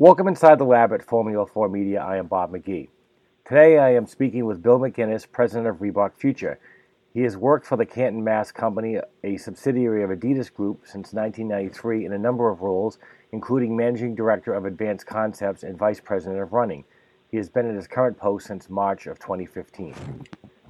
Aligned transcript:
Welcome 0.00 0.28
inside 0.28 0.60
the 0.60 0.64
lab 0.64 0.92
at 0.92 1.02
Formula 1.02 1.44
4 1.44 1.68
Media. 1.68 2.00
I 2.00 2.18
am 2.18 2.28
Bob 2.28 2.52
McGee. 2.52 2.86
Today 3.44 3.78
I 3.78 3.94
am 3.94 4.06
speaking 4.06 4.46
with 4.46 4.62
Bill 4.62 4.78
McInnis, 4.78 5.26
president 5.28 5.66
of 5.66 5.78
Reebok 5.78 6.14
Future. 6.14 6.60
He 7.12 7.22
has 7.22 7.36
worked 7.36 7.66
for 7.66 7.76
the 7.76 7.84
Canton 7.84 8.22
Mass 8.22 8.52
Company, 8.52 8.98
a 9.24 9.36
subsidiary 9.38 10.04
of 10.04 10.10
Adidas 10.10 10.54
Group, 10.54 10.82
since 10.84 11.12
1993 11.12 12.04
in 12.04 12.12
a 12.12 12.18
number 12.18 12.48
of 12.48 12.60
roles, 12.60 13.00
including 13.32 13.76
managing 13.76 14.14
director 14.14 14.54
of 14.54 14.66
Advanced 14.66 15.04
Concepts 15.04 15.64
and 15.64 15.76
vice 15.76 15.98
president 15.98 16.40
of 16.40 16.52
running. 16.52 16.84
He 17.32 17.36
has 17.36 17.48
been 17.48 17.66
in 17.66 17.74
his 17.74 17.88
current 17.88 18.16
post 18.16 18.46
since 18.46 18.70
March 18.70 19.08
of 19.08 19.18
2015. 19.18 19.96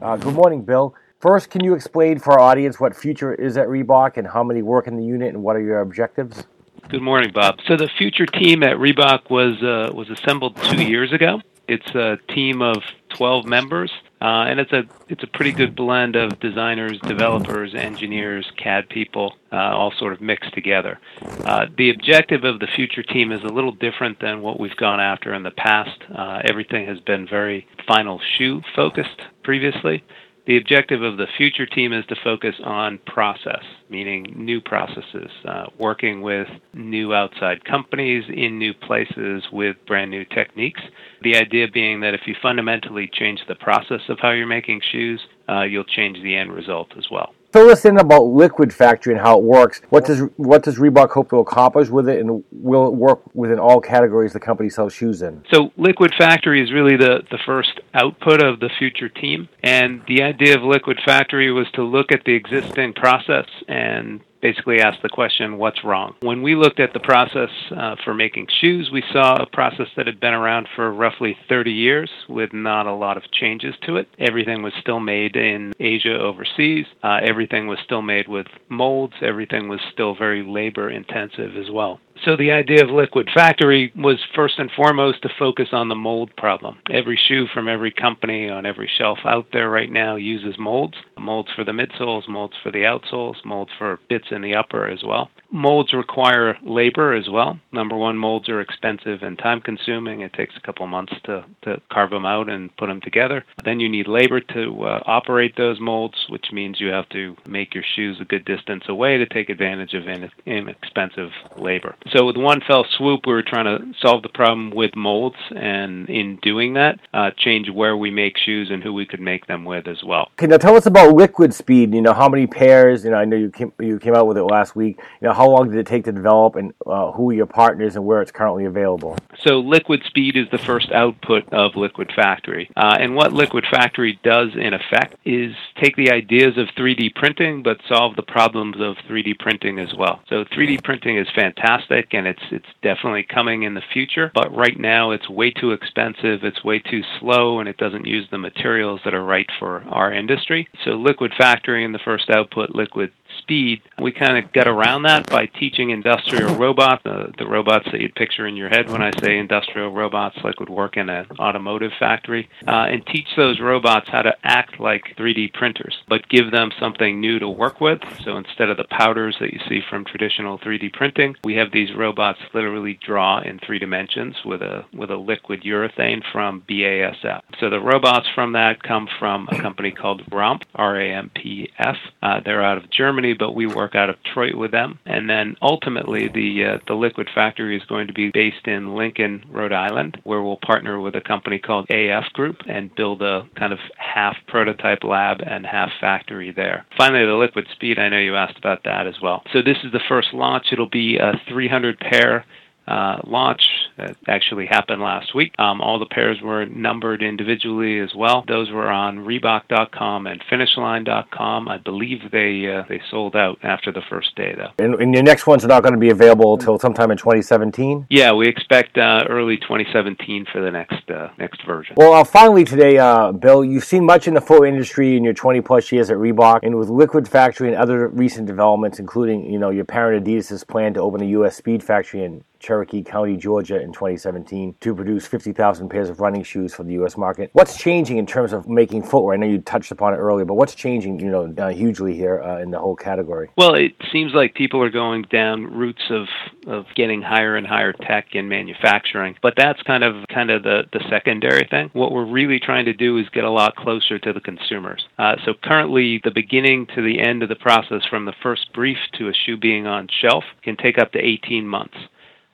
Uh, 0.00 0.16
good 0.16 0.32
morning, 0.32 0.62
Bill. 0.62 0.94
First, 1.20 1.50
can 1.50 1.62
you 1.62 1.74
explain 1.74 2.18
for 2.18 2.32
our 2.32 2.40
audience 2.40 2.80
what 2.80 2.96
Future 2.96 3.34
is 3.34 3.58
at 3.58 3.66
Reebok 3.66 4.16
and 4.16 4.26
how 4.26 4.42
many 4.42 4.62
work 4.62 4.86
in 4.86 4.96
the 4.96 5.04
unit 5.04 5.34
and 5.34 5.42
what 5.42 5.54
are 5.54 5.60
your 5.60 5.80
objectives? 5.80 6.46
Good 6.88 7.02
morning, 7.02 7.32
Bob. 7.34 7.60
So 7.66 7.76
the 7.76 7.90
Future 7.98 8.24
team 8.24 8.62
at 8.62 8.78
Reebok 8.78 9.28
was 9.28 9.62
uh, 9.62 9.92
was 9.94 10.08
assembled 10.08 10.56
two 10.56 10.82
years 10.82 11.12
ago. 11.12 11.42
It's 11.68 11.94
a 11.94 12.16
team 12.32 12.62
of 12.62 12.82
12 13.10 13.44
members, 13.44 13.92
uh, 14.22 14.46
and 14.48 14.58
it's 14.58 14.72
a 14.72 14.84
it's 15.10 15.22
a 15.22 15.26
pretty 15.26 15.52
good 15.52 15.76
blend 15.76 16.16
of 16.16 16.40
designers, 16.40 16.98
developers, 17.00 17.74
engineers, 17.74 18.50
CAD 18.56 18.88
people, 18.88 19.34
uh, 19.52 19.56
all 19.56 19.92
sort 19.98 20.14
of 20.14 20.22
mixed 20.22 20.54
together. 20.54 20.98
Uh, 21.44 21.66
the 21.76 21.90
objective 21.90 22.44
of 22.44 22.58
the 22.58 22.66
future 22.66 23.02
team 23.02 23.32
is 23.32 23.42
a 23.42 23.52
little 23.52 23.72
different 23.72 24.18
than 24.20 24.40
what 24.40 24.58
we've 24.58 24.76
gone 24.76 24.98
after 24.98 25.34
in 25.34 25.42
the 25.42 25.50
past. 25.50 26.00
Uh, 26.16 26.40
everything 26.48 26.86
has 26.86 27.00
been 27.00 27.28
very 27.28 27.66
final 27.86 28.18
shoe 28.38 28.62
focused 28.74 29.20
previously. 29.42 30.02
The 30.48 30.56
objective 30.56 31.02
of 31.02 31.18
the 31.18 31.26
future 31.36 31.66
team 31.66 31.92
is 31.92 32.06
to 32.06 32.16
focus 32.24 32.54
on 32.64 33.00
process, 33.04 33.62
meaning 33.90 34.32
new 34.34 34.62
processes, 34.62 35.30
uh, 35.46 35.66
working 35.78 36.22
with 36.22 36.48
new 36.72 37.12
outside 37.12 37.66
companies 37.66 38.24
in 38.34 38.58
new 38.58 38.72
places 38.72 39.42
with 39.52 39.76
brand 39.86 40.10
new 40.10 40.24
techniques. 40.24 40.80
The 41.20 41.36
idea 41.36 41.66
being 41.68 42.00
that 42.00 42.14
if 42.14 42.22
you 42.24 42.34
fundamentally 42.40 43.10
change 43.12 43.40
the 43.46 43.56
process 43.56 44.00
of 44.08 44.20
how 44.20 44.30
you're 44.30 44.46
making 44.46 44.80
shoes, 44.90 45.20
uh, 45.50 45.64
you'll 45.64 45.84
change 45.84 46.16
the 46.22 46.34
end 46.34 46.50
result 46.50 46.92
as 46.96 47.04
well. 47.10 47.34
Fill 47.52 47.70
us 47.70 47.84
in 47.86 47.98
about 47.98 48.24
Liquid 48.24 48.74
Factory 48.74 49.14
and 49.14 49.22
how 49.22 49.38
it 49.38 49.44
works. 49.44 49.80
What 49.88 50.04
does 50.04 50.20
what 50.36 50.62
does 50.62 50.76
Reebok 50.76 51.10
hope 51.10 51.30
to 51.30 51.38
accomplish 51.38 51.88
with 51.88 52.08
it, 52.08 52.20
and 52.20 52.44
will 52.52 52.88
it 52.88 52.94
work 52.94 53.22
within 53.34 53.58
all 53.58 53.80
categories 53.80 54.34
the 54.34 54.40
company 54.40 54.68
sells 54.68 54.92
shoes 54.92 55.22
in? 55.22 55.42
So, 55.52 55.70
Liquid 55.78 56.12
Factory 56.18 56.62
is 56.62 56.72
really 56.72 56.96
the 56.96 57.22
the 57.30 57.38
first 57.46 57.80
output 57.94 58.42
of 58.42 58.60
the 58.60 58.68
future 58.78 59.08
team, 59.08 59.48
and 59.62 60.02
the 60.06 60.22
idea 60.22 60.56
of 60.56 60.62
Liquid 60.62 60.98
Factory 61.06 61.50
was 61.50 61.66
to 61.74 61.82
look 61.82 62.12
at 62.12 62.24
the 62.26 62.34
existing 62.34 62.92
process 62.92 63.46
and 63.66 64.20
basically 64.40 64.80
asked 64.80 65.02
the 65.02 65.08
question, 65.08 65.58
what's 65.58 65.84
wrong? 65.84 66.14
When 66.20 66.42
we 66.42 66.54
looked 66.54 66.80
at 66.80 66.92
the 66.92 67.00
process 67.00 67.50
uh, 67.76 67.96
for 68.04 68.14
making 68.14 68.48
shoes, 68.60 68.90
we 68.92 69.02
saw 69.12 69.36
a 69.36 69.46
process 69.46 69.88
that 69.96 70.06
had 70.06 70.20
been 70.20 70.34
around 70.34 70.68
for 70.74 70.92
roughly 70.92 71.36
30 71.48 71.72
years 71.72 72.10
with 72.28 72.52
not 72.52 72.86
a 72.86 72.94
lot 72.94 73.16
of 73.16 73.30
changes 73.32 73.74
to 73.86 73.96
it. 73.96 74.08
Everything 74.18 74.62
was 74.62 74.72
still 74.80 75.00
made 75.00 75.36
in 75.36 75.72
Asia 75.80 76.18
overseas. 76.18 76.86
Uh, 77.02 77.18
everything 77.22 77.66
was 77.66 77.78
still 77.84 78.02
made 78.02 78.28
with 78.28 78.46
molds. 78.68 79.14
Everything 79.22 79.68
was 79.68 79.80
still 79.92 80.14
very 80.14 80.42
labor 80.42 80.90
intensive 80.90 81.56
as 81.56 81.70
well. 81.70 82.00
So 82.24 82.36
the 82.36 82.50
idea 82.50 82.82
of 82.82 82.90
Liquid 82.90 83.28
Factory 83.32 83.92
was 83.96 84.18
first 84.34 84.58
and 84.58 84.70
foremost 84.76 85.22
to 85.22 85.28
focus 85.38 85.68
on 85.72 85.88
the 85.88 85.94
mold 85.94 86.30
problem. 86.36 86.78
Every 86.90 87.18
shoe 87.28 87.46
from 87.52 87.68
every 87.68 87.90
company 87.92 88.48
on 88.48 88.66
every 88.66 88.90
shelf 88.98 89.18
out 89.24 89.46
there 89.52 89.70
right 89.70 89.90
now 89.90 90.16
uses 90.16 90.56
molds. 90.58 90.94
Molds 91.16 91.50
for 91.54 91.64
the 91.64 91.72
midsoles, 91.72 92.28
molds 92.28 92.54
for 92.62 92.72
the 92.72 92.82
outsoles, 92.82 93.36
molds 93.44 93.70
for 93.78 94.00
bits 94.08 94.26
in 94.30 94.42
the 94.42 94.54
upper 94.54 94.88
as 94.88 95.02
well. 95.04 95.30
Molds 95.50 95.92
require 95.92 96.58
labor 96.62 97.14
as 97.14 97.28
well. 97.30 97.58
Number 97.72 97.96
one, 97.96 98.18
molds 98.18 98.48
are 98.48 98.60
expensive 98.60 99.22
and 99.22 99.38
time 99.38 99.60
consuming. 99.60 100.20
It 100.20 100.32
takes 100.32 100.54
a 100.56 100.60
couple 100.60 100.86
months 100.86 101.14
to, 101.24 101.44
to 101.62 101.80
carve 101.90 102.10
them 102.10 102.26
out 102.26 102.48
and 102.48 102.76
put 102.76 102.88
them 102.88 103.00
together. 103.00 103.44
Then 103.64 103.80
you 103.80 103.88
need 103.88 104.08
labor 104.08 104.40
to 104.40 104.82
uh, 104.84 105.02
operate 105.06 105.56
those 105.56 105.80
molds, 105.80 106.16
which 106.28 106.46
means 106.52 106.80
you 106.80 106.88
have 106.88 107.08
to 107.10 107.36
make 107.46 107.74
your 107.74 107.84
shoes 107.96 108.18
a 108.20 108.24
good 108.24 108.44
distance 108.44 108.84
away 108.88 109.16
to 109.18 109.26
take 109.26 109.48
advantage 109.48 109.94
of 109.94 110.04
inexpensive 110.46 111.30
labor. 111.56 111.94
So 112.12 112.24
with 112.24 112.36
one 112.36 112.60
fell 112.66 112.86
swoop, 112.96 113.26
we 113.26 113.32
were 113.32 113.42
trying 113.42 113.64
to 113.66 113.92
solve 114.00 114.22
the 114.22 114.28
problem 114.28 114.70
with 114.70 114.96
molds, 114.96 115.36
and 115.54 116.08
in 116.08 116.38
doing 116.42 116.74
that, 116.74 116.98
uh, 117.12 117.30
change 117.36 117.68
where 117.70 117.96
we 117.96 118.10
make 118.10 118.38
shoes 118.38 118.70
and 118.70 118.82
who 118.82 118.94
we 118.94 119.04
could 119.04 119.20
make 119.20 119.46
them 119.46 119.64
with 119.64 119.86
as 119.86 120.02
well. 120.02 120.30
Okay, 120.38 120.46
now 120.46 120.56
tell 120.56 120.76
us 120.76 120.86
about 120.86 121.14
liquid 121.14 121.52
speed. 121.52 121.92
You 121.92 122.00
know, 122.00 122.14
how 122.14 122.28
many 122.28 122.46
pairs? 122.46 123.04
You 123.04 123.10
know, 123.10 123.18
I 123.18 123.24
know 123.24 123.36
you 123.36 123.50
came 123.50 123.72
you 123.78 123.98
came 123.98 124.14
out 124.14 124.26
with 124.26 124.38
it 124.38 124.44
last 124.44 124.74
week. 124.74 124.98
You 125.20 125.28
know, 125.28 125.34
how 125.34 125.48
long 125.48 125.68
did 125.70 125.78
it 125.78 125.86
take 125.86 126.04
to 126.04 126.12
develop, 126.12 126.56
and 126.56 126.72
uh, 126.86 127.12
who 127.12 127.30
are 127.30 127.34
your 127.34 127.46
partners, 127.46 127.96
and 127.96 128.04
where 128.06 128.22
it's 128.22 128.32
currently 128.32 128.64
available? 128.64 129.16
So, 129.40 129.60
Liquid 129.60 130.02
Speed 130.06 130.36
is 130.36 130.46
the 130.50 130.58
first 130.58 130.90
output 130.92 131.52
of 131.52 131.76
Liquid 131.76 132.10
Factory, 132.14 132.70
uh, 132.76 132.96
and 132.98 133.16
what 133.16 133.32
Liquid 133.32 133.66
Factory 133.70 134.18
does 134.22 134.48
in 134.54 134.72
effect 134.72 135.16
is 135.24 135.54
take 135.80 135.96
the 135.96 136.10
ideas 136.10 136.56
of 136.56 136.68
3D 136.76 137.14
printing, 137.14 137.62
but 137.62 137.78
solve 137.86 138.16
the 138.16 138.22
problems 138.22 138.76
of 138.80 138.96
3D 139.08 139.38
printing 139.38 139.78
as 139.78 139.94
well. 139.94 140.20
So, 140.28 140.44
3D 140.44 140.82
printing 140.82 141.18
is 141.18 141.26
fantastic 141.34 141.97
and 142.12 142.26
it's 142.26 142.42
it's 142.50 142.66
definitely 142.82 143.22
coming 143.22 143.62
in 143.62 143.74
the 143.74 143.82
future, 143.92 144.30
but 144.34 144.54
right 144.54 144.78
now 144.78 145.10
it's 145.10 145.28
way 145.28 145.50
too 145.50 145.72
expensive, 145.72 146.44
it's 146.44 146.64
way 146.64 146.78
too 146.78 147.02
slow 147.20 147.60
and 147.60 147.68
it 147.68 147.76
doesn't 147.76 148.06
use 148.06 148.26
the 148.30 148.38
materials 148.38 149.00
that 149.04 149.14
are 149.14 149.24
right 149.24 149.48
for 149.58 149.82
our 149.88 150.12
industry. 150.12 150.68
So 150.84 150.92
Liquid 150.92 151.32
Factory 151.36 151.84
in 151.84 151.92
the 151.92 151.98
first 151.98 152.30
output, 152.30 152.74
Liquid 152.74 153.12
speed. 153.38 153.80
We 154.00 154.12
kind 154.12 154.42
of 154.42 154.52
get 154.52 154.68
around 154.68 155.02
that 155.02 155.28
by 155.28 155.46
teaching 155.46 155.90
industrial 155.90 156.54
robots, 156.56 157.04
uh, 157.04 157.28
the 157.38 157.46
robots 157.46 157.86
that 157.90 158.00
you'd 158.00 158.14
picture 158.14 158.46
in 158.46 158.56
your 158.56 158.68
head 158.68 158.90
when 158.90 159.02
I 159.02 159.10
say 159.20 159.38
industrial 159.38 159.92
robots, 159.92 160.38
like 160.44 160.60
would 160.60 160.68
work 160.68 160.96
in 160.96 161.08
an 161.08 161.26
automotive 161.38 161.92
factory, 161.98 162.48
uh, 162.66 162.86
and 162.90 163.04
teach 163.06 163.28
those 163.36 163.60
robots 163.60 164.08
how 164.08 164.22
to 164.22 164.34
act 164.44 164.80
like 164.80 165.16
3D 165.16 165.52
printers, 165.54 165.96
but 166.08 166.28
give 166.28 166.50
them 166.50 166.70
something 166.78 167.20
new 167.20 167.38
to 167.38 167.48
work 167.48 167.80
with. 167.80 168.00
So 168.24 168.36
instead 168.36 168.68
of 168.68 168.76
the 168.76 168.86
powders 168.90 169.36
that 169.40 169.52
you 169.52 169.60
see 169.68 169.80
from 169.88 170.04
traditional 170.04 170.58
3D 170.58 170.92
printing, 170.92 171.36
we 171.44 171.54
have 171.54 171.72
these 171.72 171.87
robots 171.96 172.38
literally 172.54 172.98
draw 173.04 173.40
in 173.40 173.58
three 173.64 173.78
dimensions 173.78 174.36
with 174.44 174.62
a 174.62 174.84
with 174.92 175.10
a 175.10 175.16
liquid 175.16 175.62
urethane 175.62 176.22
from 176.32 176.62
BASF. 176.68 177.42
So 177.60 177.70
the 177.70 177.80
robots 177.80 178.26
from 178.34 178.52
that 178.52 178.82
come 178.82 179.08
from 179.18 179.48
a 179.50 179.60
company 179.60 179.90
called 179.90 180.22
RAMP, 180.30 180.62
R-A-M-P-F. 180.74 181.96
Uh, 182.22 182.40
they're 182.44 182.64
out 182.64 182.78
of 182.78 182.90
Germany 182.90 183.08
Germany, 183.08 183.32
but 183.32 183.52
we 183.54 183.66
work 183.66 183.94
out 183.94 184.10
of 184.10 184.22
Detroit 184.22 184.54
with 184.54 184.70
them. 184.70 184.98
And 185.06 185.28
then 185.28 185.56
ultimately, 185.62 186.28
the 186.28 186.64
uh, 186.64 186.78
the 186.86 186.94
liquid 186.94 187.28
factory 187.34 187.76
is 187.76 187.84
going 187.86 188.06
to 188.06 188.12
be 188.12 188.30
based 188.30 188.66
in 188.66 188.94
Lincoln, 188.94 189.44
Rhode 189.50 189.72
Island, 189.72 190.20
where 190.24 190.42
we'll 190.42 190.58
partner 190.58 191.00
with 191.00 191.16
a 191.16 191.20
company 191.20 191.58
called 191.58 191.90
AF 191.90 192.32
Group 192.34 192.56
and 192.68 192.94
build 192.94 193.22
a 193.22 193.48
kind 193.56 193.72
of 193.72 193.78
half 193.96 194.36
prototype 194.46 195.04
lab 195.04 195.40
and 195.40 195.66
half 195.66 195.90
factory 196.00 196.52
there. 196.52 196.86
Finally, 196.96 197.26
the 197.26 197.32
liquid 197.32 197.66
speed. 197.72 197.98
I 197.98 198.08
know 198.08 198.18
you 198.18 198.36
asked 198.36 198.58
about 198.58 198.84
that 198.84 199.06
as 199.06 199.14
well. 199.22 199.42
So 199.52 199.62
this 199.62 199.78
is 199.82 199.92
the 199.92 200.04
first 200.08 200.32
launch. 200.32 200.66
It'll 200.70 200.88
be 200.88 201.16
a 201.16 201.32
300 201.48 201.98
pair 201.98 202.44
uh, 202.88 203.18
launch 203.24 203.62
that 203.98 204.16
actually 204.26 204.66
happened 204.66 205.02
last 205.02 205.34
week. 205.34 205.52
Um, 205.58 205.80
all 205.80 205.98
the 205.98 206.06
pairs 206.06 206.38
were 206.42 206.64
numbered 206.66 207.22
individually 207.22 208.00
as 208.00 208.14
well. 208.14 208.44
Those 208.46 208.70
were 208.70 208.88
on 208.88 209.18
Reebok.com 209.18 210.26
and 210.26 210.42
FinishLine.com. 210.50 211.68
I 211.68 211.78
believe 211.78 212.30
they 212.32 212.66
uh, 212.66 212.84
they 212.88 213.00
sold 213.10 213.36
out 213.36 213.58
after 213.62 213.92
the 213.92 214.02
first 214.08 214.34
day, 214.36 214.54
though. 214.56 214.70
And, 214.82 214.94
and 214.94 215.12
your 215.12 215.22
next 215.22 215.46
ones 215.46 215.64
are 215.64 215.68
not 215.68 215.82
going 215.82 215.94
to 215.94 216.00
be 216.00 216.10
available 216.10 216.54
until 216.54 216.78
sometime 216.78 217.10
in 217.10 217.18
2017. 217.18 218.06
Yeah, 218.08 218.32
we 218.32 218.48
expect 218.48 218.96
uh, 218.96 219.24
early 219.28 219.56
2017 219.58 220.46
for 220.50 220.62
the 220.62 220.70
next 220.70 221.10
uh, 221.10 221.28
next 221.38 221.64
version. 221.66 221.94
Well, 221.96 222.14
uh, 222.14 222.24
finally 222.24 222.64
today, 222.64 222.98
uh, 222.98 223.32
Bill, 223.32 223.64
you've 223.64 223.84
seen 223.84 224.04
much 224.04 224.26
in 224.26 224.34
the 224.34 224.40
footwear 224.40 224.68
industry 224.68 225.16
in 225.16 225.24
your 225.24 225.34
20 225.34 225.60
plus 225.60 225.92
years 225.92 226.10
at 226.10 226.16
Reebok, 226.16 226.60
and 226.62 226.78
with 226.78 226.88
Liquid 226.88 227.28
Factory 227.28 227.68
and 227.68 227.76
other 227.76 228.08
recent 228.08 228.46
developments, 228.46 228.98
including 228.98 229.50
you 229.50 229.58
know 229.58 229.70
your 229.70 229.84
parent 229.84 230.24
Adidas's 230.24 230.64
plan 230.64 230.94
to 230.94 231.00
open 231.00 231.20
a 231.20 231.26
U.S. 231.26 231.56
speed 231.56 231.82
factory 231.82 232.24
in 232.24 232.44
Cherokee 232.58 233.02
County, 233.02 233.36
Georgia 233.36 233.80
in 233.80 233.92
2017 233.92 234.74
to 234.80 234.94
produce 234.94 235.26
50,000 235.26 235.88
pairs 235.88 236.10
of 236.10 236.20
running 236.20 236.42
shoes 236.42 236.74
for 236.74 236.82
the 236.82 236.92
U.S. 236.94 237.16
market. 237.16 237.50
What's 237.52 237.76
changing 237.76 238.18
in 238.18 238.26
terms 238.26 238.52
of 238.52 238.68
making 238.68 239.02
footwear? 239.04 239.34
I 239.34 239.36
know 239.36 239.46
you 239.46 239.58
touched 239.58 239.92
upon 239.92 240.14
it 240.14 240.16
earlier, 240.16 240.44
but 240.44 240.54
what's 240.54 240.74
changing, 240.74 241.20
you 241.20 241.30
know, 241.30 241.54
uh, 241.58 241.68
hugely 241.68 242.14
here 242.14 242.42
uh, 242.42 242.60
in 242.60 242.70
the 242.70 242.78
whole 242.78 242.96
category? 242.96 243.50
Well, 243.56 243.74
it 243.74 243.92
seems 244.12 244.32
like 244.34 244.54
people 244.54 244.82
are 244.82 244.90
going 244.90 245.22
down 245.30 245.64
routes 245.72 246.02
of, 246.10 246.26
of 246.66 246.86
getting 246.94 247.22
higher 247.22 247.56
and 247.56 247.66
higher 247.66 247.92
tech 247.92 248.34
in 248.34 248.48
manufacturing, 248.48 249.36
but 249.42 249.54
that's 249.56 249.82
kind 249.82 250.04
of 250.04 250.26
kind 250.28 250.50
of 250.50 250.62
the, 250.62 250.82
the 250.92 251.00
secondary 251.08 251.66
thing. 251.70 251.90
What 251.92 252.12
we're 252.12 252.30
really 252.30 252.58
trying 252.58 252.84
to 252.86 252.92
do 252.92 253.18
is 253.18 253.28
get 253.30 253.44
a 253.44 253.50
lot 253.50 253.76
closer 253.76 254.18
to 254.18 254.32
the 254.32 254.40
consumers. 254.40 255.06
Uh, 255.18 255.36
so 255.44 255.54
currently, 255.62 256.20
the 256.24 256.30
beginning 256.30 256.86
to 256.94 257.02
the 257.02 257.20
end 257.20 257.42
of 257.42 257.48
the 257.48 257.56
process, 257.56 258.02
from 258.08 258.24
the 258.24 258.34
first 258.42 258.72
brief 258.72 258.98
to 259.14 259.28
a 259.28 259.32
shoe 259.32 259.56
being 259.56 259.86
on 259.86 260.08
shelf, 260.20 260.44
can 260.62 260.76
take 260.76 260.98
up 260.98 261.12
to 261.12 261.18
18 261.18 261.66
months. 261.66 261.96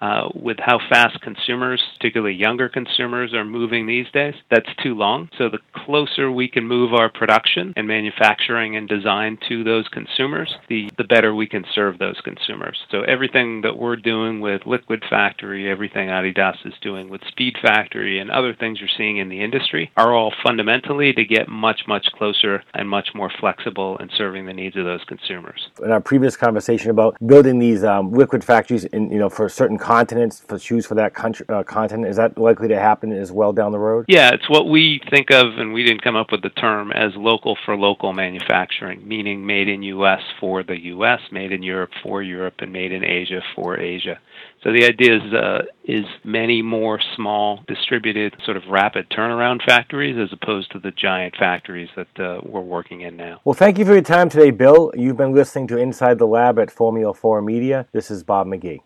Uh, 0.00 0.28
with 0.34 0.58
how 0.60 0.78
fast 0.90 1.20
consumers, 1.22 1.82
particularly 1.96 2.34
younger 2.34 2.68
consumers, 2.68 3.32
are 3.34 3.44
moving 3.44 3.86
these 3.86 4.06
days, 4.12 4.34
that's 4.50 4.68
too 4.82 4.94
long. 4.94 5.28
So 5.38 5.48
the 5.48 5.58
closer 5.84 6.30
we 6.30 6.48
can 6.48 6.66
move 6.66 6.92
our 6.92 7.10
production 7.10 7.72
and 7.76 7.86
manufacturing 7.86 8.76
and 8.76 8.88
design 8.88 9.38
to 9.48 9.64
those 9.64 9.88
consumers, 9.88 10.54
the, 10.68 10.90
the 10.98 11.04
better 11.04 11.34
we 11.34 11.46
can 11.46 11.64
serve 11.74 11.98
those 11.98 12.20
consumers. 12.24 12.78
So 12.90 13.02
everything 13.02 13.62
that 13.62 13.76
we're 13.76 13.96
doing 13.96 14.40
with 14.40 14.62
Liquid 14.66 15.04
Factory, 15.08 15.70
everything 15.70 16.08
Adidas 16.08 16.64
is 16.64 16.74
doing 16.82 17.08
with 17.08 17.20
Speed 17.28 17.56
Factory, 17.62 18.18
and 18.18 18.30
other 18.30 18.54
things 18.54 18.80
you're 18.80 18.88
seeing 18.96 19.16
in 19.18 19.28
the 19.28 19.42
industry 19.42 19.90
are 19.96 20.14
all 20.14 20.32
fundamentally 20.44 21.12
to 21.12 21.24
get 21.24 21.48
much, 21.48 21.82
much 21.88 22.06
closer 22.12 22.62
and 22.74 22.88
much 22.88 23.08
more 23.14 23.30
flexible 23.40 23.96
in 23.98 24.10
serving 24.16 24.46
the 24.46 24.52
needs 24.52 24.76
of 24.76 24.84
those 24.84 25.04
consumers. 25.04 25.68
In 25.82 25.90
our 25.90 26.00
previous 26.00 26.36
conversation 26.36 26.90
about 26.90 27.16
building 27.26 27.58
these 27.58 27.84
um, 27.84 28.12
liquid 28.12 28.44
factories 28.44 28.84
in, 28.84 29.10
you 29.10 29.18
know, 29.18 29.28
for 29.28 29.48
certain 29.48 29.78
continents, 29.96 30.40
for 30.40 30.58
shoes 30.58 30.84
for 30.86 30.94
that 30.94 31.14
country, 31.14 31.46
uh, 31.48 31.62
continent, 31.62 32.08
is 32.08 32.16
that 32.16 32.36
likely 32.36 32.68
to 32.68 32.78
happen 32.78 33.12
as 33.12 33.32
well 33.32 33.52
down 33.52 33.72
the 33.72 33.78
road? 33.78 34.04
Yeah, 34.08 34.30
it's 34.34 34.48
what 34.48 34.68
we 34.68 35.00
think 35.10 35.30
of, 35.30 35.58
and 35.58 35.72
we 35.72 35.84
didn't 35.84 36.02
come 36.02 36.16
up 36.16 36.30
with 36.30 36.42
the 36.42 36.50
term, 36.50 36.92
as 36.92 37.12
local 37.16 37.56
for 37.64 37.76
local 37.76 38.12
manufacturing, 38.12 39.06
meaning 39.08 39.46
made 39.46 39.68
in 39.68 39.82
U.S. 39.82 40.20
for 40.38 40.62
the 40.62 40.78
U.S., 40.96 41.20
made 41.32 41.50
in 41.50 41.62
Europe 41.62 41.92
for 42.02 42.22
Europe, 42.22 42.56
and 42.58 42.72
made 42.72 42.92
in 42.92 43.04
Asia 43.04 43.40
for 43.54 43.78
Asia. 43.78 44.18
So 44.62 44.72
the 44.72 44.84
idea 44.84 45.16
is 45.16 45.32
uh, 45.32 45.62
is 45.84 46.04
many 46.24 46.60
more 46.60 46.98
small, 47.14 47.62
distributed, 47.68 48.34
sort 48.44 48.56
of 48.56 48.64
rapid 48.68 49.08
turnaround 49.10 49.64
factories 49.64 50.16
as 50.18 50.32
opposed 50.32 50.72
to 50.72 50.80
the 50.80 50.90
giant 50.90 51.36
factories 51.38 51.88
that 51.94 52.20
uh, 52.20 52.40
we're 52.42 52.60
working 52.60 53.02
in 53.02 53.16
now. 53.16 53.40
Well, 53.44 53.54
thank 53.54 53.78
you 53.78 53.84
for 53.84 53.92
your 53.92 54.02
time 54.02 54.28
today, 54.28 54.50
Bill. 54.50 54.92
You've 54.96 55.16
been 55.16 55.32
listening 55.32 55.68
to 55.68 55.78
Inside 55.78 56.18
the 56.18 56.26
Lab 56.26 56.58
at 56.58 56.70
Formula 56.70 57.14
4 57.14 57.42
Media. 57.42 57.86
This 57.92 58.10
is 58.10 58.24
Bob 58.24 58.48
McGee. 58.48 58.80